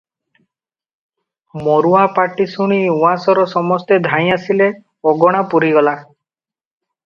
ମରୁଆ 1.67 2.07
ପାଟି 2.15 2.49
ଶୁଣି 2.55 2.81
ଉଆସର 2.95 3.45
ସମସ୍ତେ 3.53 4.01
ଧାଇଁ 4.11 4.35
ଆସିଲେ, 4.41 4.73
ଅଗଣା 5.15 5.47
ପୂରିଗଲା। 5.57 5.99